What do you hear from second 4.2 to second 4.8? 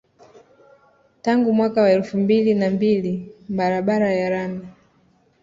lami